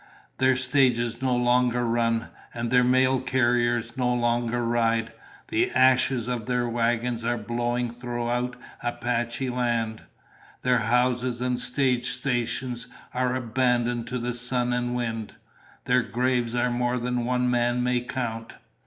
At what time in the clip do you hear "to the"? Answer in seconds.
14.07-14.33